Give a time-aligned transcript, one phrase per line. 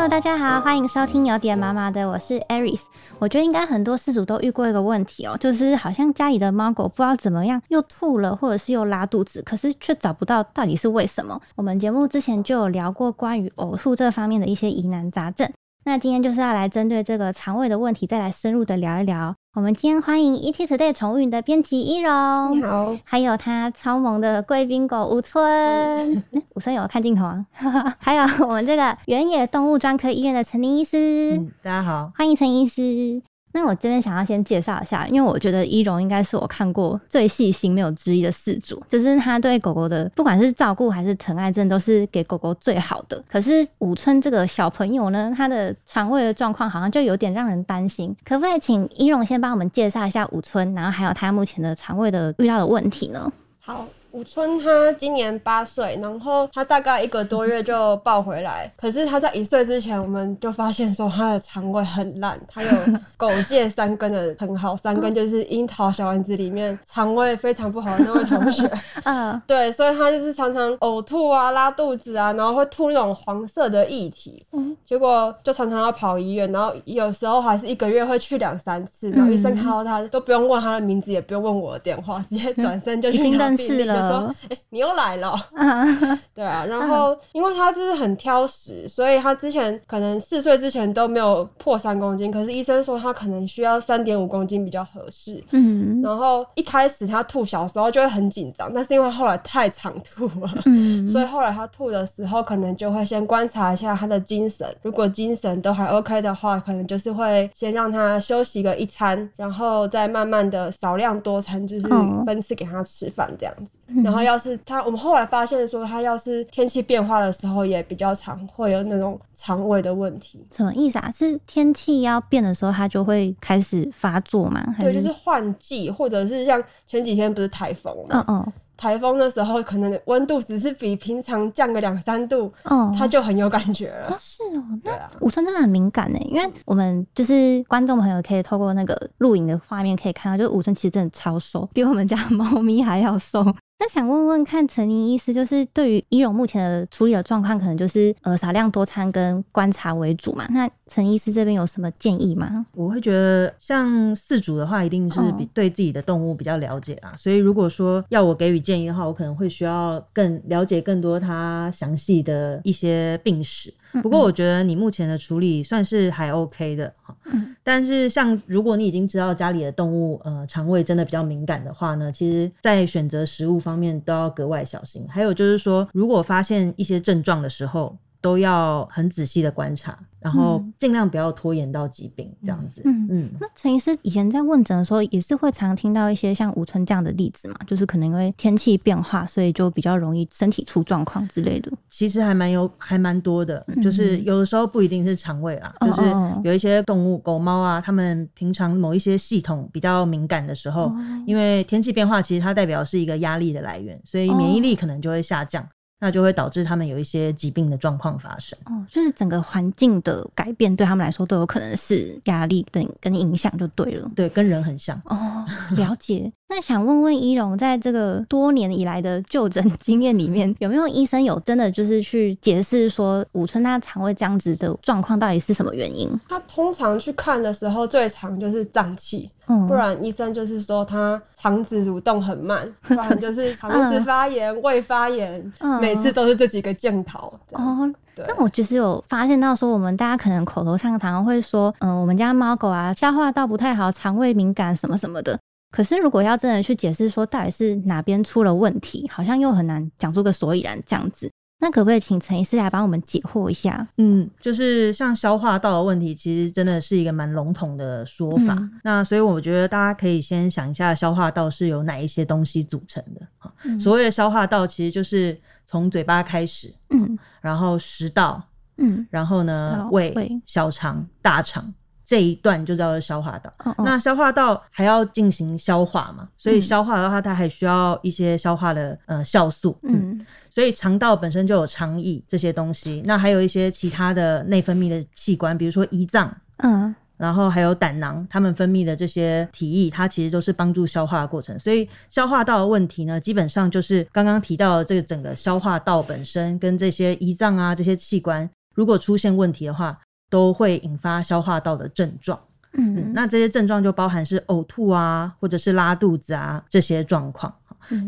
[0.00, 2.84] Hello，大家好，欢迎收听有点麻麻的，我是 Aris。
[3.18, 11.38] 我觉得应该很多饲主都遇过一个问题哦，就是好像家里的猫狗不知道怎么样又吐了，或者是又拉肚子，可是却找不到到底是为什么。
[11.54, 15.46] 我们节目之前就有聊过关于呕吐这方面的一些疑难杂症，
[15.84, 19.34] 那今天就是要来针对这个肠胃的问题，再来深入的聊一聊。
[19.54, 26.22] 我们今天欢迎 ET Today 宠物云的编辑一荣，你好，还有他超萌的贵宾狗吴春，
[26.54, 27.46] 吴春有看镜头啊，
[27.98, 33.22] 还有我们这个原野动物专科医院的陈林医师，嗯，大家好，欢迎陈医师。
[33.52, 43.22] 那我这边想要先介绍一下，因为我觉得一荣应该是我看过最细心、没有之一的饲主，就是他对狗狗的不管是照顾还是疼爱，真的都是给狗狗最好的。
[43.30, 48.14] 可是武春这个小朋友呢，他的肠胃的状况好像就有点让人担心。
[48.24, 53.32] 可不可以请一荣先帮我们介绍一下武春，然后还有他目前的肠胃的遇到的问题呢？
[53.58, 53.86] 好。
[54.12, 58.70] 武春他今年八岁，然后他大概一个多月就抱回来。
[58.76, 62.70] 可是他在一岁之前，我们就发现说他的肠胃很烂，他有
[63.16, 68.70] 狗界三根的很好，三根就是樱桃小丸子里面肠胃非常不好的那位同学。
[69.04, 74.42] 嗯，对，所以他就是常常呕吐啊、拉肚子啊，然后会吐那种黄色的液体。
[74.52, 83.99] 嗯，结果就常常要跑医院，然后有时候还是一个月会去两三次，然后医生看到他都不用问他的名字，也不用问我的电话，直接转身就去认识了。
[84.02, 85.34] 说，哎，你又来了，
[86.34, 95.42] 对啊， 然后因为他就是很挑食，所以他之前可能四岁之前都没有破三公斤，可是医生说他可能需要三点五公斤比较合适。
[95.50, 111.88] 嗯，然后一开始他吐，小时候就会很紧张，但是因为后来太常吐了，嗯，所以后来他吐的时候，可能就会先观察一下他的精神，如果精神都还 OK 的话，可能就是会先让他休息个一餐，然后再慢慢的少量多餐，就是
[112.26, 113.66] 分次给他吃饭这样子。
[114.02, 120.44] 然后要是他，我们后来发现说，他要是天气变化的时候，也比较常会有那种肠胃的问题。
[120.52, 121.10] 什么意思啊？
[121.10, 124.64] 是天气要变的时候，它就会开始发作吗？
[124.78, 128.24] 对，就是换季，或者是像前几天不是台风吗？
[128.28, 128.52] 嗯嗯。
[128.76, 134.16] 台风的时候，可能温度只是比平常降个两三度，嗯，他就很有感觉了。
[134.18, 143.44] 是哦，那武春真的很敏感呢，因为我们就是观众朋友可以透过那个录影的画面可以看到，就是武春其实真的超瘦，比我们家猫咪还要瘦。
[143.82, 150.46] 那想问问看，陈宁医师，就是对于伊荣目前的处理的状况，可能就是呃少量多餐跟观察为主嘛？
[150.50, 152.66] 那陈医师这边有什么建议吗？
[152.74, 157.14] 我会觉得，像饲主的话，一定是比对自己的动物比较了解啦。
[157.16, 163.72] 所以如果说要我给予建议的话，我可能会需要更了解更多它详细的一些病史。
[164.02, 167.16] 不过我觉得你目前的处理算是还 OK 的哈，
[167.62, 175.06] 但是像如果你已经知道家里的动物呃肠胃真的比较敏感的话呢，其实在选择食物方面都要格外小心。
[175.08, 179.98] 还有就是说，如果发现一些症状的时候，都要很仔细的观察。
[180.20, 182.82] 然后尽量不要拖延到疾病这样子。
[182.84, 183.30] 嗯嗯。
[183.40, 191.72] 那陈医师以前在问诊的时候，也是会常听到一些像吴春这样的例子嘛，就是可能因为天气变化，所以就比较容易身体出状况之类的。
[191.88, 196.02] 其实还蛮有，还蛮多的，就是有的时候不一定是肠胃啦，就是
[196.44, 200.92] 有一些动物，狗猫啊，它们平常某一些系统比较敏感的时候，
[201.26, 205.66] 因为天气变化，其实它代表是一个压力的来源，所以免疫力可能就会下降。
[206.00, 208.58] 那就会导致他们有一些疾病的状况发生。
[208.64, 214.10] 哦，就是整个环境的改变对他们来说都有可能是压力跟跟影响就对了。
[214.16, 215.00] 对，跟人很像。
[215.04, 215.44] 哦，
[215.76, 216.32] 了解。
[216.48, 226.10] 那想问问一荣，在这个多年以来的就诊经验里面，有没有医生有真的就是去解释说武春他肠胃这样子的状况到底是什么原因？
[226.28, 229.30] 他通常去看的时候，最常就是胀气，
[229.68, 237.32] 不然医生就是说他肠子蠕动很慢， 不然就是肠子发炎、胃发炎，每次都是这几个镜头。
[237.52, 238.24] 哦，对。
[238.28, 245.38] 那我其实有发现到说，我们大家可能口头上常常会说，嗯，我们家猫狗啊，消化道不太好，肠胃敏感什么什么的。
[245.70, 251.30] 可是，如果要真的去解释说到底是哪边出了问题，好像又很难讲出个所以然这样子。
[251.62, 253.86] 那可不可以请陈医师来帮我们解惑一下？
[253.98, 258.58] 嗯，就是像消化道的问题，其实真的是一个蛮笼统的说法。
[258.82, 263.78] 那所以我觉得大家可以先想一下，消化道是由哪一些东西组成的？
[263.78, 268.42] 所谓的消化道，其实就是从嘴巴开始，嗯，然后食道，
[268.78, 270.14] 嗯，然后呢胃、
[270.46, 271.72] 小肠、大肠。
[272.10, 273.54] 这一段就叫做消化道。
[273.84, 276.28] 那消化道还要进行消化嘛？
[276.36, 279.78] 所以消化的话，它还需要一些消化的呃酵素。
[279.84, 280.20] 嗯，
[280.50, 283.00] 所以肠道本身就有肠液这些东西。
[283.06, 291.56] 那还有一些其他的内分泌的器官，比如说胰脏，嗯，然后还有胆囊，它们分泌的这些体液，它其实都是帮助消化的过程。
[291.60, 298.50] 所以消化道的问题呢，基本上就是刚刚提到的这个整个消化道本身跟这些胰脏啊这些器官。
[298.74, 299.96] 如果出现问题的话，
[300.30, 302.40] 都会引发消化道的症状。
[302.72, 307.52] 嗯，那这些症状就包含是呕吐啊，或者是拉肚子啊这些状况。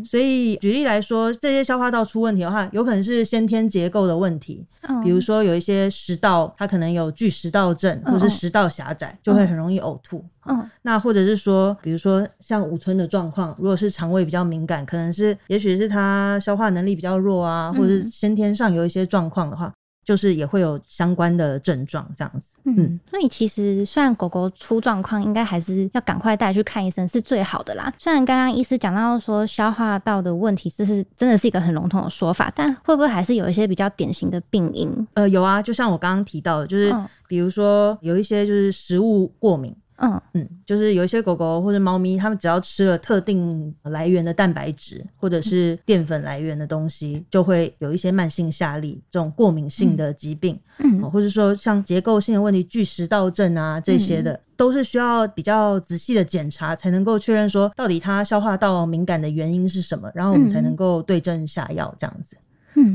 [0.05, 4.65] 所以举例来说，这些消化道出问题的话，有可能是先天结构的问题，
[5.03, 10.23] 比如说有一些食道它可能有巨食道症，或是食道狭窄，就会很容易呕吐。
[10.45, 19.73] 嗯，那或者是说，比如说像五村的状况，如果是肠胃比较敏感，可能是也许是他消化能力比较弱啊，或者是先天上有一些状况的话。
[20.03, 27.93] 就是也会有相关的症状这样子，嗯，所以其实虽然狗狗出状况，应该还是要赶快带去看医生是最好的啦。
[27.97, 35.07] 虽然刚刚医师讲到说消化道的问题，这是真的是一个很笼统的说法，但会不会还是有一些比较典型的病因？
[35.13, 36.93] 呃，有啊，就像我刚刚提到的，就是
[37.27, 39.75] 比如说有一些就是食物过敏。
[40.03, 40.21] 嗯。
[40.33, 62.35] 嗯，就是有一些狗狗或者猫咪，它们只要吃了特定来源的蛋白质或者是淀粉来源的东西，就会有一些慢性下痢这种过敏性的疾病，嗯，或者说像结构性的问题，巨食道症啊这些的，都是需要比较仔细的检查才能够确认说到底它消化道敏感的原因是什么，然后我们才能够对症下药这样子。
[62.35, 62.39] 嗯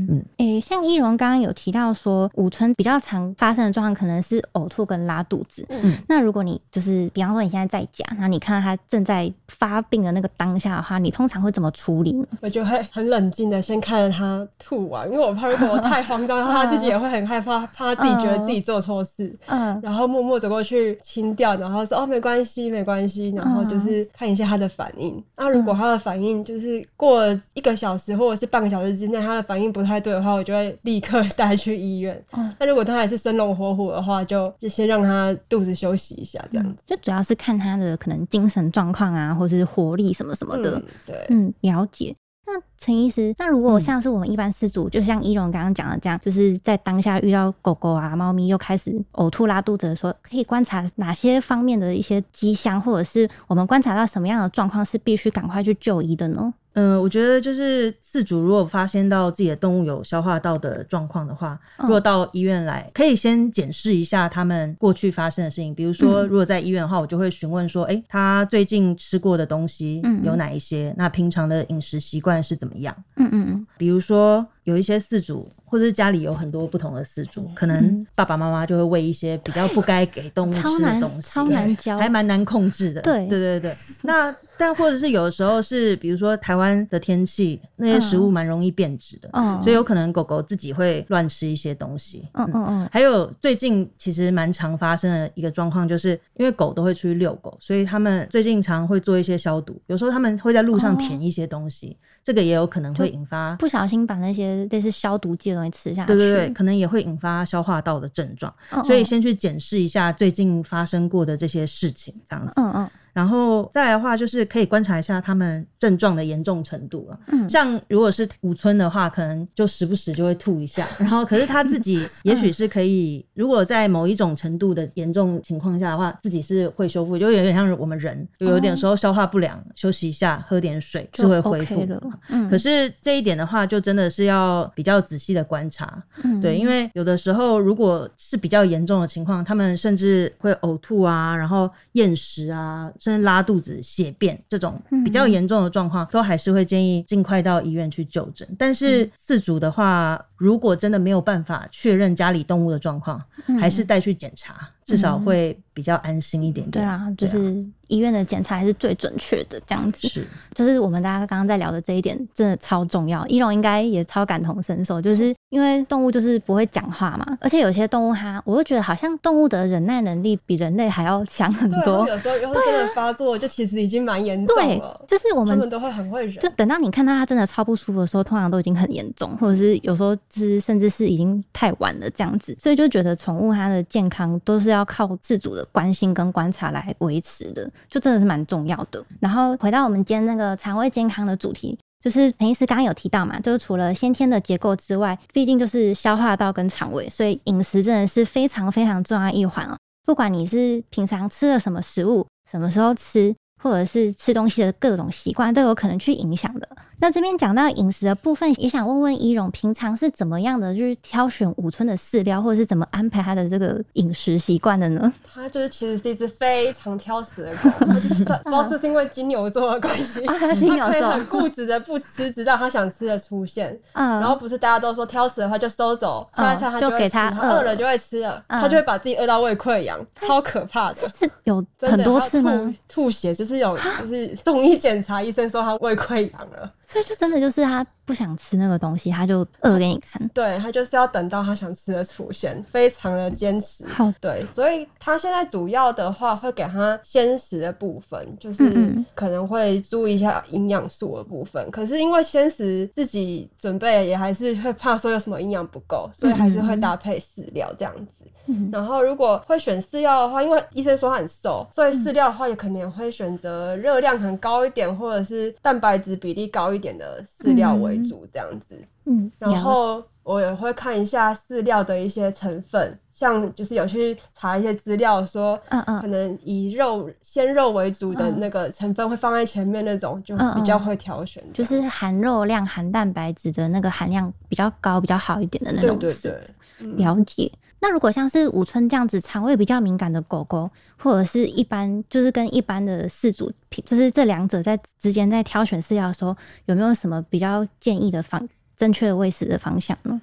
[0.09, 5.65] 嗯，诶，像易容刚刚有提到说，五春比较常发生的状况可能是呕吐跟拉肚子。
[5.69, 12.25] 嗯，那如果你就是比方说你现在在家，那你看到他正在发病的那个当下的话，你通常会怎么处理呢？
[12.41, 19.35] 我就会很冷静的先看着他吐完，因为我怕如果我太慌张， 他自己也会很害怕，怕他自己觉得自己做错事。
[19.47, 25.21] 嗯，然后默默走过去清掉，然后说哦没关系没关系，然后就是看一下他的反应。
[25.37, 32.23] 那如果他的反应就是过了一个小时或者是半个小时之内，他的反应不太对的话，我就会立刻带去医院。
[32.59, 36.83] 那如果他还是生龙活虎的话，就就先让他肚子休息一下，这样子。
[36.85, 40.81] 就主要是看他的可能精神状况啊，或者是活力什么什么的。
[41.05, 42.15] 对，嗯，了解。
[42.51, 56.51] 那陈医师，那如果像是我们一般失主，就像伊荣刚刚讲的这样，就是在当下遇到狗狗啊、猫咪又开始呕吐、拉肚子的时候，可以观察哪些方面的一些迹象，或者是我们观察到什么样的状况是必须赶快去就医的呢？
[56.73, 65.73] 嗯，我觉得就是饲主如果发现到自己的动物有消化道的状况的话，如果到医院来，可以先检视一下他们过去发生的事情。
[65.73, 70.93] 比如说，如果在医院的话，我就会询问说，哎，他最近吃过的东西有哪一些？
[70.97, 72.95] 那平常的饮食习惯是怎么样？
[73.17, 73.67] 嗯嗯嗯。
[73.77, 83.01] 比如说，有一些饲主或者是家里有很多不同的饲主，可能爸爸妈妈就会喂一些比较不该给动物吃的东西，超难教，还蛮难控制的。
[83.01, 84.35] 对对对对，那。
[84.61, 89.29] 但或者是有的时候是，比如说台湾的天气，那些食物蛮容易变质的，
[89.61, 92.27] 所以有可能狗狗自己会乱吃一些东西。
[92.33, 92.89] 嗯嗯嗯。
[92.91, 99.81] 还有最近其实蛮常发生的一个状况，就是因为狗都会出去遛狗，所以他们最近常会做一些消毒。
[99.87, 106.07] 有时候他们会在路上舔一些东西，这个也有可能会引发不小心把那些类似消毒剂的东西吃下去。
[106.07, 108.53] 对对对，可能也会引发消化道的症状。
[108.83, 112.53] 所以先去检视一下最近发生过的这些事情，这样子。
[112.57, 112.89] 嗯嗯。
[113.19, 117.19] 然后再来的话，就是可以观察一下他们症状的严重程度了。
[117.27, 120.87] 嗯，像如果是五村的话，可能就时不时就会吐一下。
[120.97, 132.01] 然后，可是他自己 也许是可以，如果在某一种程度的严重情况下的话，自己是会修复，就有点像我们人，就有点时候消化不良，休息一下，喝点水就会恢复的。
[132.29, 136.01] 嗯，可是这一点的话，就真的是要比较仔细的观察。
[136.23, 142.89] 嗯，对，因为有的时候如果是比较严重的情况，他们甚至会呕吐啊，然后厌食啊。
[143.09, 148.47] 甚至拉肚子、血便这种比较严重的状况，都还是会建议尽快到医院去就诊。
[148.57, 153.21] 但是四组的话，如果真的没有办法确认家里动物的状况，
[153.59, 154.67] 还是带去检查。
[154.85, 156.83] 至少会比较安心一点点。
[156.83, 160.07] 对啊，就是医院的检查还是最准确的，这样子。
[160.07, 163.23] 是，就是我们大家刚刚在聊的这一点，真的超重要。
[163.27, 172.07] 一龙应该也超感同身受，就是因为动物就是不会讲话嘛，而且有些动物它，我会觉得好像动物的忍耐能力比人类还要强很多。
[172.07, 174.99] 有时候有时候真的发作，就其实已经蛮严重了。
[175.07, 182.53] 就是我们都会很会忍，就等到你看到它真的超不舒服的时候，通常都已经很严重，或者是有时候就是甚至是已经太晚了这样子。
[182.59, 184.85] 所以就觉得宠物它的健康都是要。
[184.89, 189.05] 靠自主的关心跟观察来维持的，就真的是蛮重要的。
[189.19, 199.77] 然后回到我们今天那个肠胃健康的主题，就是陈医师刚刚有提到嘛，就是除了先天的结构之外，毕竟就是消化道跟肠胃，所以饮食真的是非常非常重要一环哦。
[200.05, 206.67] 不管你是平常吃了什么食物，什么时候吃，或者是吃东西的各种习惯都有可能去影响的。
[207.01, 215.13] 那这边讲到饮食的部分，也想问问伊荣，平常是怎么样的，就是挑选五村的饲料，或者是怎么安排他的这个饮食习惯的呢？
[215.33, 220.21] 他就是其实是一只非常挑食的狗， 不知道是因为金牛座的关系，
[220.59, 223.79] 金牛座很固执的不吃，直到他想吃的出现。
[223.93, 230.95] 嗯，然后不是大家都说挑食的话就收走，下一餐他就给他饿了就会吃了，他就会把自己饿到胃溃疡，超可怕的。
[230.95, 232.75] 是有很多次吗？
[232.89, 236.71] 吐血就是有，就是中医检查，医生说他胃溃疡了。
[236.89, 240.27] 所以就真的就是他不想吃那个东西，他就饿给你看。
[240.29, 243.85] 对他就是要等到他想吃的出现，非常的坚持。
[243.85, 251.69] 好，对，所以他现在主要的话会给他鲜食的部分，就是可能会注意一下营养素的部分。
[251.69, 258.25] 可是因为鲜食自己准备也还是会怕说有什么营养不够，所以还是会搭配饲料这样子。
[258.71, 268.75] 然后如果会选饲料的话，因为医生说他很瘦，所以饲料的话也可能会选择热量很高一点，或者是蛋白质比例高一点的饲料为主，这样子。
[269.05, 285.97] 嗯，然后我也会看一下饲料的一些成分，像就是有去查一些资料说，嗯嗯，可能以肉鲜肉为主的那个成分会放在前面那种，就比较会挑选，就是含肉量、含蛋白质的那个含量比较高、比较好一点的那种。
[285.99, 286.31] 对对
[286.77, 287.51] 对，了解。
[287.81, 293.51] 那如果像是五春这样子肠胃比较敏感的狗狗，或者是一般就是跟一般的饲主，
[293.85, 300.21] 就是这两者在之间在挑选饲料的时候，有没有什么比较建议的方正确喂食的方向呢？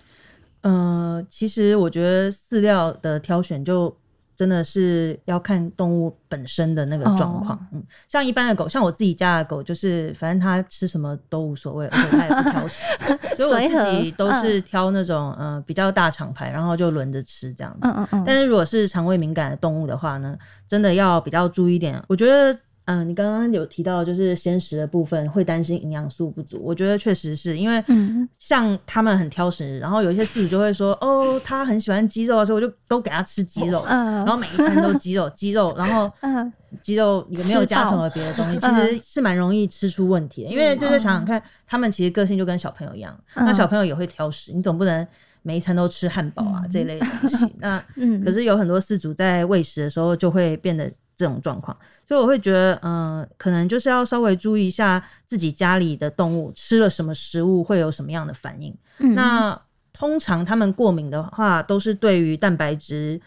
[0.63, 3.97] 呃，其实我觉得饲料的挑选就。
[4.37, 12.85] 真的是要看动物本身的那个状况，嗯，像一般的狗，像我自己家的狗，就是反正它吃什么都无所谓，而且它也不挑食，
[13.35, 17.89] 所以我自己都是挑那种嗯比较大厂牌，然后就轮着吃这样子。
[17.89, 18.25] 嗯嗯嗯。
[18.27, 20.37] 但是如果是肠胃敏感的动物的话呢，
[20.69, 22.57] 真的要比较注意点，我觉得。
[22.87, 27.83] 嗯，你刚刚有提到就是鲜食的部分会担心营养素不足，我觉得确实是因为，
[28.39, 36.11] 像他们很挑食，然后有一些饲主就会说，哦，他很喜欢鸡肉所以，我就都给他吃鸡肉，然后每一餐都鸡肉，鸡肉，然后
[36.83, 40.51] 鸡肉也没有加什么别的东西，其实是蛮容易吃出问题的。
[40.51, 45.05] 因为就是想想看，他们其实个性就跟小朋友一样，那小朋友也会挑食，你总不能
[45.43, 47.53] 每一餐都吃汉堡啊这类东西。
[47.59, 47.83] 那
[48.25, 51.77] 可是有很多饲主在喂食的时候就会变得这种状况。
[52.07, 58.73] 所以我会觉得，嗯，可能就是要稍微注意一下自己家里的动物吃了什么食物会有什么样的反应。
[58.99, 59.61] 那
[59.93, 63.21] 通常他们过敏的话，都是对于蛋白质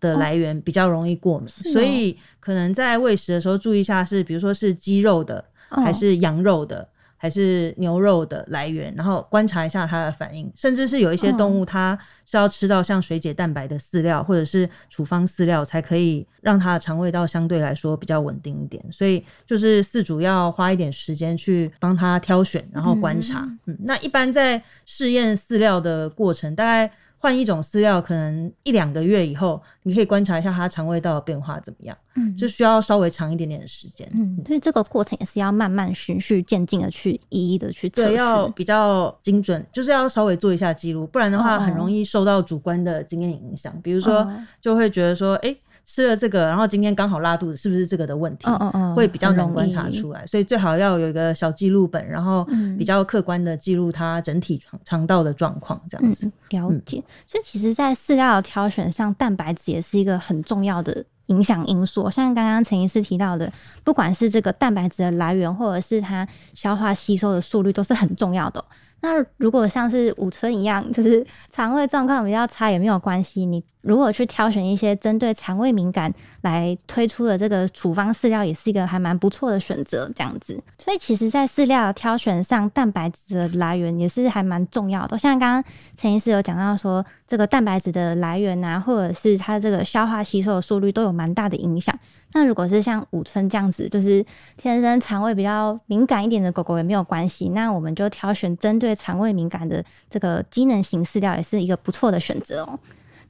[0.00, 6.86] 的来源比较容易过敏，所以可能在喂食的时候注意一下，是比如说是鸡肉的还是羊肉的。
[7.18, 18.82] 还是牛肉的来源，然后观察一下它的反应，甚至是有一些动物，它是要吃到像水解蛋白的饲料或者是处方饲料，才可以让它的肠胃道相对来说比较稳定一点。
[18.90, 23.40] 所以就是饲主要花一点时间去帮它挑选，然后观察。
[23.66, 26.90] 嗯，那一般在试验饲料的过程，大概。
[27.18, 31.96] 换一种饲料，可能一两个月以后，你可以观察一下它肠胃道的变化怎么样。
[32.14, 34.08] 嗯，就需要稍微长一点点的时间。
[34.14, 43.72] 嗯，所以这个过程也是要慢慢循序渐进的去一一的去测试，要比较精准，就是要稍微做一下记录，不然的话很容易受到主观的经验影响。
[43.82, 45.56] 比如说，就会觉得说，哎。
[45.90, 48.46] 吃了这个，然后今天刚好拉肚子，是不是这个的问题？
[48.46, 52.46] 嗯嗯嗯，会比较难观察出来，所以最好要有一个小记录本，然后
[52.78, 57.02] 比较客观的记录它整体肠肠道的状况，这样子了解。
[57.26, 62.10] 所以其实，在饲料的挑选上，蛋白质也是一个很重要的影响因素。
[62.10, 63.50] 像刚刚陈医师提到的，
[63.82, 68.62] 不管是这个蛋白质的来源，或者是它消化吸收的速率，都是很重要的。
[69.00, 73.46] 那如果像是五村一样，就是 肠胃状况比较差也没有关系。
[73.46, 76.12] 你如果去挑选一些针对肠胃敏感
[76.48, 80.10] 来推出的这个处方饲料，也是一个还蛮不错的选择。
[80.14, 85.18] 这样子，所以其实，在饲料挑选上，蛋白质的来源也是还蛮重要的。
[85.18, 91.96] 像刚刚陈医师有讲到说，这个蛋白质的来源啊，或者是它这个消化吸收的速率，都有蛮大的影响。
[92.32, 94.24] 那如果是像五村这样子，就是
[94.56, 102.78] 天生肠胃比较敏感一点的狗狗也没有关系，那我们就挑选针对肠胃敏感的这个机能型饲料，也是一个不错的选择哦。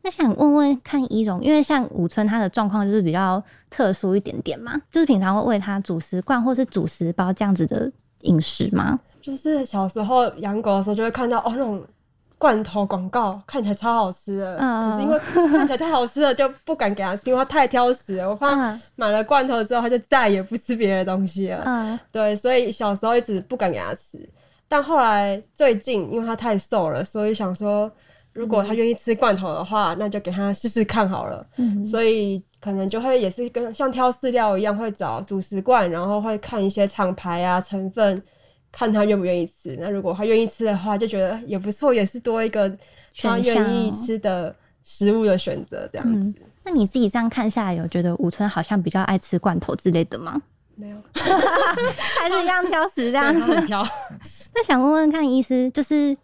[0.08, 8.98] 那想问问看一荣，因为像五村他的状况就是比较特殊一点点嘛，就是平常会喂他主食罐或是主食包这样子的饮食吗？
[9.20, 11.84] 就是小时候养狗的时候就会看到哦那种。
[12.40, 18.30] 罐头广告看起来超好吃的，可是因为看起来太好吃了，就不敢给他吃，因为他太挑食了。
[18.30, 21.64] 我怕买了罐头之后，他就再也不吃别的东西了。
[21.66, 24.16] 嗯对，所以小时候一直不敢给他吃。
[24.68, 27.90] 但后来最近，因为他太瘦了，所以想说，
[28.38, 31.44] 如果他愿意吃罐头的话，那就给他试试看好了。
[31.56, 38.22] 嗯所以可能就会也是跟像挑饲料一样，会找主食罐，然后会看一些厂牌啊成分，
[38.70, 39.76] 看他愿不愿意吃。
[39.80, 42.72] 那如果他愿意吃的话，就觉得也不错，也是多一个
[43.20, 44.54] 他愿意吃的
[44.84, 46.32] 食物的选择这样子。
[46.62, 50.40] 那你自己这样看下来，有觉得武村好像比较爱吃罐头之类的吗？
[50.76, 53.84] 没有，还是一样挑食这样子挑。
[54.54, 56.16] 那想问问看，医师就是。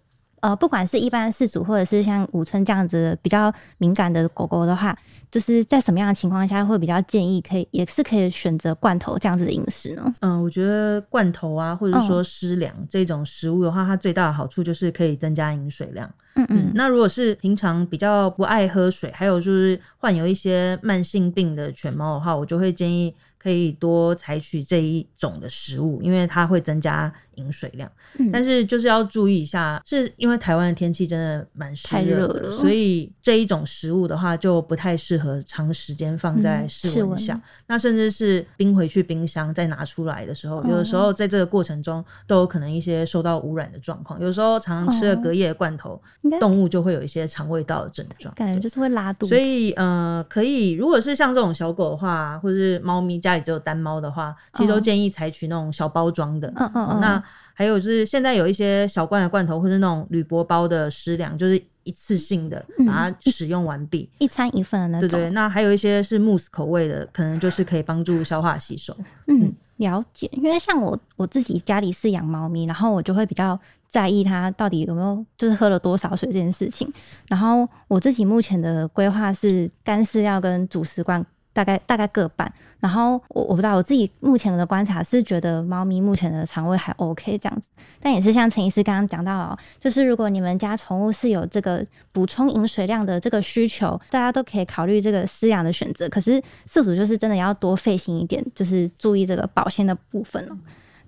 [0.44, 4.94] 呃，不管是一般饲主，或者是像五村这样子比较敏感的狗狗的话，
[5.30, 10.14] 就是在什么样的情况下会比较建议可以，也是可以选择罐头这样子的饮食呢？
[10.20, 16.06] 嗯，我觉得罐头啊，或者说湿粮这种食物的话，它最大的好处就是可以增加饮水量。
[16.34, 16.70] 嗯嗯。
[16.74, 23.14] 那如果是平常比较不爱喝水，还有就是患有一些慢性病的犬猫的话，我就会建议。
[23.36, 27.91] 可以多采取这一种的食物，因为它会增加饮水量。
[28.33, 37.41] 但是就是要注意一下，是因为台湾的天气真的蛮湿热的，所以这一种食物的话就不太适合长时间放在室温下。
[37.69, 44.21] 那甚至是冰回去冰箱再拿出来的时候，有的时候在这个过程中都有可能一些受到污染的状况。
[44.21, 46.00] 有时候常常吃了隔夜的罐头，
[46.41, 49.29] 动物就会有一些肠胃道的症状，感觉就是会拉肚子。
[49.29, 53.45] 所以呃，可以如果是像这种小狗的话，或者是猫咪家里。
[53.45, 56.49] 只有单猫的话，其实都建议采取那种小包装的。
[56.57, 57.00] 嗯嗯嗯。
[57.00, 57.23] 那
[57.54, 65.08] 还有就是现在有一些小罐的罐头，或者那种铝箔包的食粮，就是一次性的把它使用完毕，一餐一份的那种。
[65.08, 65.30] 对对。
[65.30, 68.94] 那还有一些是慕斯口味的，可能就是可以帮助消化吸收。
[69.28, 70.28] 嗯，了解。
[70.32, 73.58] 因为像我我自己家里是养猫咪，然后我就会比较
[73.88, 76.92] 在意它到底有没有就是喝了多少水这件事情。
[77.28, 81.25] 然后我自己目前的规划是干饲料跟主食罐。
[81.54, 87.70] 大概大概各半，然后我我不知道我自己目前的观察是觉得猫咪目前的肠胃还 OK 这样子，
[88.00, 96.08] 但也是像陈医师刚刚讲到，哦就是如果你们家宠物是有这个补充饮水量的这个需求，大家都可以考虑这个饲养的选择。
[96.08, 100.58] 可是饲主就是真的要多费心一点，就是注意这个保鲜的部分哦。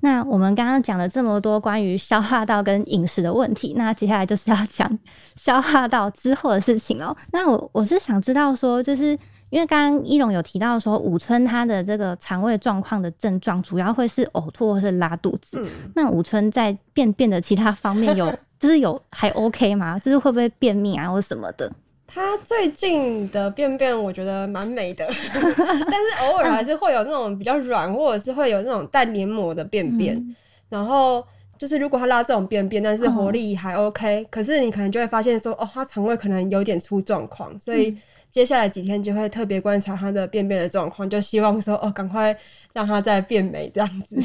[0.01, 4.97] 那我们刚刚讲了这么多关于消化道跟饮食的问题，那接下来就是要讲
[5.35, 7.17] 消化道之后的事情哦。
[7.33, 9.19] 那我我是想知道说，就是。
[9.57, 15.67] 因为刚刚一龙有提到说，武村他的这个肠胃状况的症状主要会是呕吐或是拉肚子。
[15.95, 19.99] 那武村在便便的其他方面有， 就是有还 OK 吗？
[19.99, 21.73] 就是会不会便秘啊或什么的？
[22.07, 30.37] 他最近的便便我觉得蛮美的， 但是偶尔还是会有那种比较软，或者是会有那种带黏膜的便便。
[30.69, 31.27] 然后
[31.59, 37.97] 就是如果他拉这种便便，但是活力还 OK，可是你可能就会发现说，哦，他肠胃可能有点出状况，所以。
[38.29, 42.37] 接下来几天就会特别观察他的便便的状况，就希望说哦，赶快
[42.75, 44.19] 让他再变美这样子。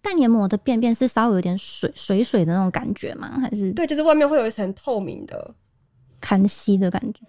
[0.00, 3.40] 蛋黏膜的便便是稍微有点水水水的那种感觉吗？
[3.42, 5.52] 还是对，就是外面会有一层透明的
[6.20, 7.20] 看稀的感觉。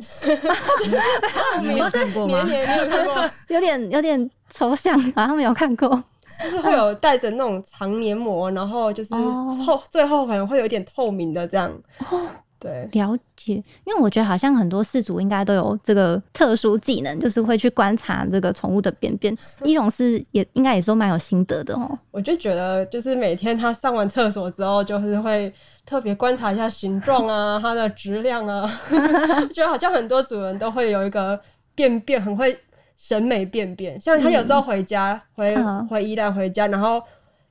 [1.62, 2.46] 你有看过吗？
[3.48, 6.04] 有点有点抽象，好像没有看过。
[6.42, 11.72] 就是会有带着那种长黏膜，然后就是后最后可能会有点透明的这样。
[12.58, 19.34] 对，了解，因为我觉得好像很多饲主应该都有这个特殊技能，就是会去观察这个宠物的便便。
[19.64, 21.98] 一种是也应该也是都蛮有心得的哦。
[22.10, 25.50] 我就觉得，就是每天它上完厕所之后，就是会
[25.86, 28.70] 特别观察一下形状啊，它的质量啊，
[29.54, 31.40] 觉得好像很多主人都会有一个
[31.74, 32.54] 便便很会
[33.00, 35.56] 审美便便，像他有时候回家回
[35.88, 37.02] 回宜兰回家，然后。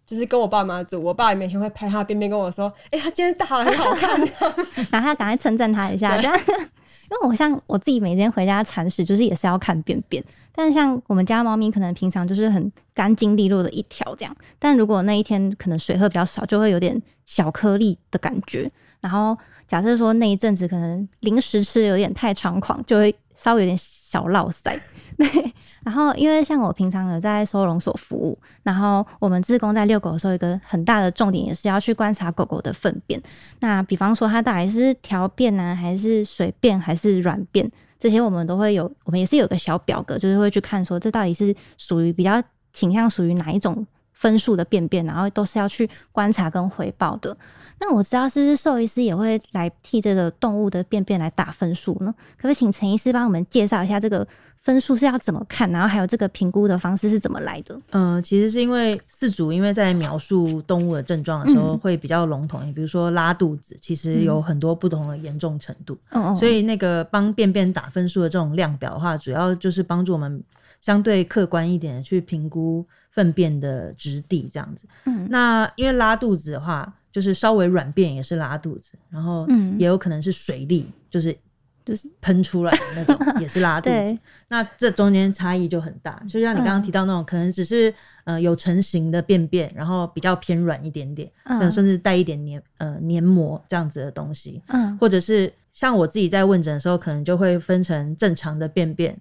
[0.10, 4.20] 就是跟我爸妈住，我爸也每天会拍他便便跟我说：“哎，他今天大了很好看。”
[4.90, 6.34] 然后他赶快称赞他一下，这样。
[6.58, 10.24] 因为我像我自己每天回家铲屎，就是也是要看便便。
[10.52, 14.36] 但是像我们家猫咪，可能平常就是很干净利落的一条这样。
[14.58, 18.68] 但如果那一天可能水喝比较少，就会有点小颗粒的感觉。
[19.02, 23.78] 然后假设说那一阵子可能零食吃有点太猖狂，就会稍微有点
[24.10, 24.76] 小落塞。
[25.18, 25.54] 对。
[25.84, 33.22] 然后，因为像我平常有在收容所服务，然后我们自工在遛狗的时候，一个很大的重点也是要去观察狗狗的粪便。
[33.60, 37.70] 那比方说，它到底是条便呢，还是水便，还是软便，
[38.00, 42.42] 这些我们都会有，我们也是有个小表格，就是会去看说，这到底是属于比较
[42.74, 43.86] 倾向属于哪一种
[44.20, 47.36] 分数的便便，然后都是要去观察跟回报的。
[47.80, 52.14] 那我知道是不是兽医师也会来替这个动物的便便来打分数呢？
[52.36, 54.28] 可不可以请陈医师帮我们介绍一下这个？
[54.62, 55.72] 分数是要怎么看？
[55.72, 57.80] 然后还有这个评估的方式是怎么来的？
[57.92, 65.98] 嗯，其实是因为饲主因为在描述动物的症状的时候会比较笼统，你比如说拉肚子，其实有很多不同的严重程度。
[66.12, 70.44] 嗯所以那个帮便便打分数的这种量表的话，主要就是帮助我们
[70.82, 74.88] 相对客观一点去评估粪便的质地这样子。
[75.06, 75.28] 嗯。
[75.30, 81.38] 那因为拉肚子的话，就是稍微软便也是拉肚子，然后也有可能是水力，就是。
[81.86, 84.20] 就是喷出来的那种， 也是拉肚子。
[84.50, 87.92] 那这中间差异就很大，就像你刚刚提到那种，可能只是
[88.26, 99.20] 呃有成型的便便，然后比较偏软一点点，嗯，甚至带一点黏呃黏膜这样子的东西，嗯，或者是像我自己在问诊的时候，可能就会分成正常的便便，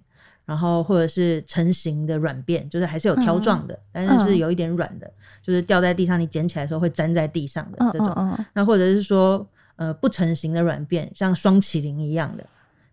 [0.49, 5.09] 然后或者是成型的软便，就是还是有条状的，但是是有一点软的，
[5.43, 8.37] 就是掉在地上你捡起来的时候会粘在地上的这种。
[8.53, 12.43] 那或者是说呃不成型的软便，像双麒麟一样的。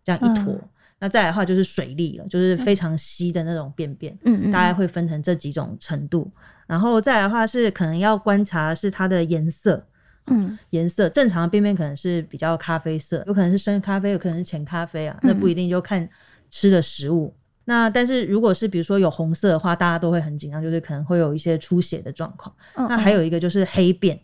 [0.04, 0.56] 这样一坨，
[1.00, 4.16] 那再来的话就是水粒了，就是非常稀的那种便便，
[4.52, 6.30] 大概会分成这几种程度，
[6.64, 9.84] 然后再来的话是可能要观察是它的颜色，
[10.28, 16.08] 嗯，颜色正常的便便可能是比较咖啡色，有可能是深咖啡，有可能是浅咖啡啊，那不一定就看
[16.52, 17.34] 吃的食物。
[17.66, 22.52] 那但是如果是比如说有红色的话，大家都会很紧张，就是可能会有一些出血的状况。
[22.74, 24.18] 那还有一个就是黑便。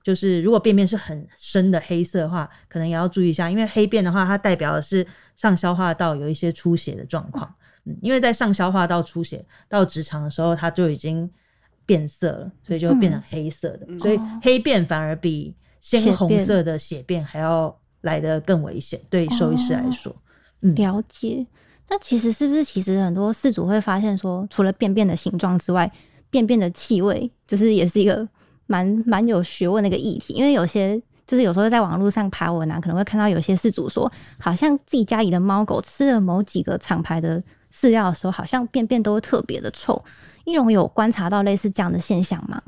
[0.00, 5.06] 就是如果便便是很深的黑色的话，可能也要注意一下，因为黑便的话，它代表的是
[5.36, 7.52] 上消化道有一些出血的状况。
[7.84, 11.28] 嗯，因为在上消化道出血到直肠的时候，它就已经
[11.84, 13.98] 变色了，所以就变成黑色的。
[13.98, 20.14] 所以黑便反而比鲜红色的血便还要来得更危险，对兽医师来说。
[20.62, 21.46] 嗯，了解。
[21.90, 25.90] 那其实是不是其实很多事主会发现说，除了便便的形状之外，
[26.30, 28.28] 便便的气味就是也是一个。
[28.70, 40.04] 蛮蛮有学问的一个议题，因为有些就是有时候在网络上爬文啊，可能会看到有些事主说，好像自己家里的猫狗吃了某几个厂牌的饲料的时候，好像便便都会特别的臭。
[40.44, 42.60] 一荣有观察到类似这样的现象吗？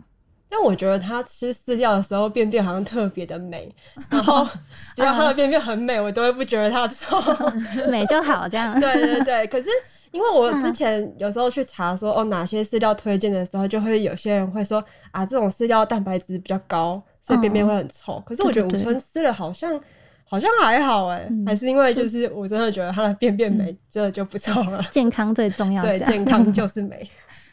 [0.51, 3.75] 但我觉得它吃饲料的时候便便好像特别的美，
[4.11, 4.45] 然后
[4.97, 7.17] 只要它的便便很美，我都会不觉得它臭，
[7.89, 8.79] 美就好这样。
[8.79, 9.71] 对对对，可是。
[10.13, 18.21] 因为我之前有时候去查说哦哪些饲料推荐的时候，就会有些人会说啊这种饲料蛋白质比较高，所以便便会很臭。
[18.27, 19.81] 可是我觉得五春吃了好像
[20.25, 24.85] 好像还好哎，还是因为就是我真的觉得它的便便美，这就不臭了。
[24.91, 27.09] 健康最重要，对，健康就是美。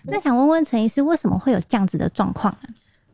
[0.05, 2.69] 那想问问陈医师，为什么会有这样子的状况呢？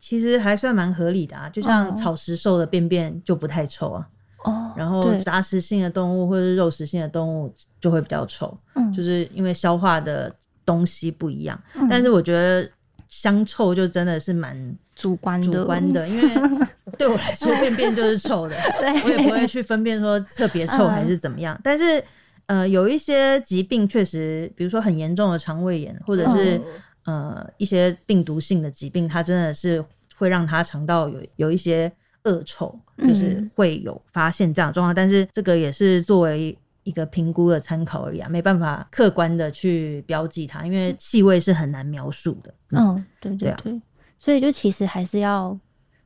[0.06, 4.06] 其实还算蛮合理的啊，就像草食兽的便便就不太臭啊。
[4.44, 10.30] 哦，然后杂食性的动物或者是肉食性的动物就会比较臭，嗯，就是因为消化的
[10.62, 11.58] 东西不一样。
[11.88, 12.68] 但是我觉得
[13.08, 16.28] 香臭就真的是蛮主观主观的，因为
[16.98, 18.54] 对我来说便便就是臭的，
[19.06, 21.58] 我也不会去分辨说特别臭还是怎么样。
[21.64, 22.04] 但是
[22.44, 26.60] 呃，有一些疾病确实，比如说很严重的肠胃炎，或者是
[27.04, 29.84] 呃一些病毒性的疾病，它真的是
[30.16, 31.92] 会让他肠道有有一些。
[32.26, 42.54] 恶臭就是会有发现这样状况，但是这个也是作为一个评估的参考而已啊，没办法客观的去标记它，因为气味是很难描述的。
[42.70, 43.78] 嗯，对对对，
[44.18, 45.54] 所以就其实还是要。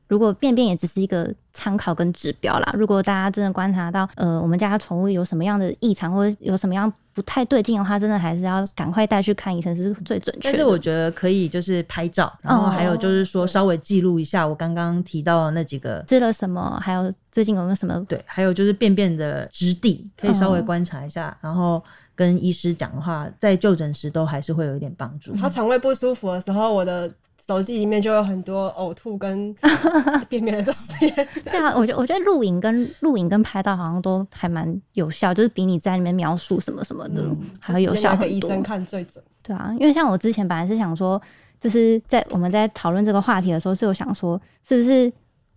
[0.09, 10.49] 如果便便也只是一个参考跟指标啦，如果大家真的观察到，呃，我们家宠物有什么样的异常或者有什么样不太对劲的话，真的还是要赶快带去看医生是最准确。
[10.49, 21.83] 但是我觉得可以就是拍照，然后还有就是说稍微记录一下我刚刚提到的那几个吃了什么，还有最近有没有什么对，还有就是便便的质地，可以稍微观察一下，然后
[22.15, 25.35] 跟医师讲的话，在就诊时都还是会有一点帮助。
[25.35, 27.07] 他肠胃不舒服的时候，我的。
[27.47, 29.53] 手机里面就有很多呕吐跟
[30.29, 31.11] 便便的照片。
[31.45, 37.23] 对啊，我觉我觉得录影跟录影跟拍到好像都还蛮有效，就是比你在里面描述什么什么的
[37.59, 38.27] 还要有效很多。
[38.27, 39.23] 医生看最准。
[39.41, 41.19] 对啊，因为像我之前本来是想说，
[41.59, 45.11] 就是在我们在讨论这个话题的时候，是有想说，是不是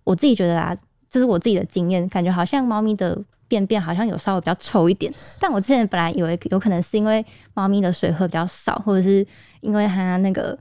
[0.04, 0.74] 我自己觉得啊，
[1.10, 3.18] 这是我自己的经验，感觉好像猫咪的
[3.48, 5.12] 便便好像有稍微比较臭一点。
[5.38, 9.26] 但我之前本来以为有可能是因为猫咪的水喝比较少，或者是
[9.60, 10.58] 因为它那个。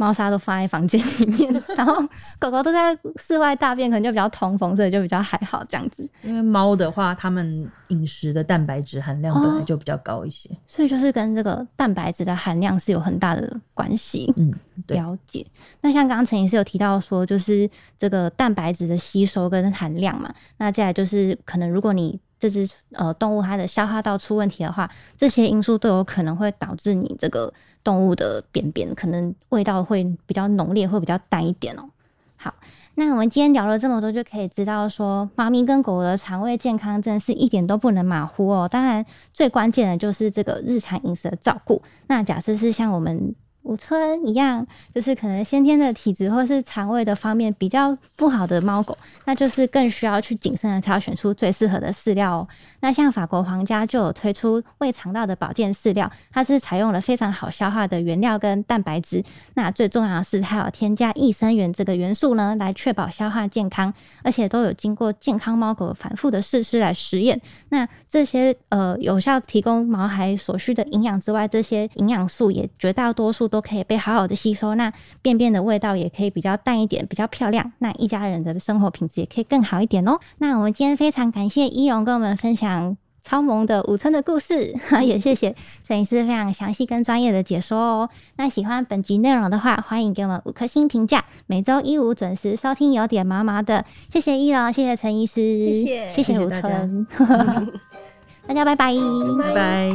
[0.00, 1.94] 猫砂都放在房间里面， 然后
[2.38, 6.08] 狗狗都在室外大便，可能就比较通风，所以就比较还好这样子。
[6.22, 14.32] 因为猫的话，它们饮食的蛋白质含量本来就比较高一些，所以就是跟这个蛋白质的含量是有很大的关系。
[14.38, 14.50] 嗯，
[14.86, 15.46] 了解。
[15.82, 27.52] 那像刚刚陈医师有提到说，就是这个蛋白质的吸收跟含量嘛，那接下来就是可能如果你这只呃动物它的消化道出问题的话，这些因素都有可能会导致你这个。
[27.82, 31.90] 动物的便便可能味道会比较浓烈，会比较淡一点哦。
[32.36, 32.54] 好，
[32.94, 38.66] 那我们今天聊了这么多，就可以知道说，猫咪跟狗的肠胃健康真的是一点都不能马虎哦。
[38.66, 41.82] 当然，最关键的就是这个日常饮食的照顾。
[42.06, 48.96] 那假设是像我们五村一样，就是可能先天的体质或是肠胃的方面比较不好的猫狗，
[49.26, 52.48] 那就是更需要去谨慎的挑选出最适合的饲料哦。
[52.80, 59.22] 那像法国皇家就有推出胃肠道的保健饲料，它是采用了非常好消化的原料跟蛋白质。
[59.54, 63.92] 那最重要的是，它有添加益生元这个元素呢，来确保消化健康，
[64.22, 67.40] 而且都有经过健康猫狗反复的试吃来实验。
[67.68, 74.74] 那这些呃有效提供毛孩所需的营养之外，这些营养素也绝大多数都可以被好好的吸收。
[74.76, 77.70] 那便便的味道也可以比较淡一点，比较漂亮。
[77.80, 80.18] 那一家人的生活品质也可以更好一点哦。
[80.38, 82.96] 那我们今天非常感谢一荣跟我们分享。
[83.22, 88.08] 超萌的五村的故事， 也谢谢陈医师非常详细跟专业的解说哦。
[88.36, 91.22] 那喜欢本集内容的话，欢迎给我们五颗星评价。
[91.46, 93.84] 每周一五准时收听，有点麻麻的。
[94.10, 97.06] 谢谢一荣，谢谢陈医师，谢谢，谢谢五村，
[98.48, 98.94] 大家拜拜，
[99.38, 99.90] 拜拜。